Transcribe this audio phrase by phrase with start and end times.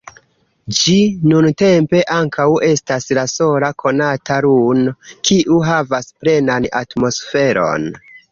[0.77, 0.93] Ĝi
[1.31, 4.95] nuntempe ankaŭ estas la sola konata luno,
[5.31, 7.89] kiu havas plenan atmosferon.